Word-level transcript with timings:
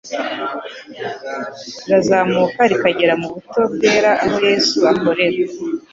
rirazamuka 1.81 2.61
rikagera 2.71 3.13
mu 3.21 3.27
buturo 3.33 3.63
bwera 3.73 4.11
aho 4.25 4.35
Yesu 4.49 4.77
akorera, 4.91 5.41